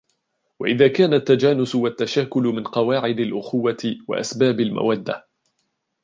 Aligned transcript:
وَإِذَا 0.59 0.87
كَانَ 0.87 1.13
التَّجَانُسُ 1.13 1.75
وَالتَّشَاكُلُ 1.75 2.41
مِنْ 2.43 2.63
قَوَاعِدِ 2.63 3.19
الْأُخُوَّةِ 3.19 3.95
وَأَسْبَابِ 4.07 4.59
الْمَوَدَّةِ 4.59 5.27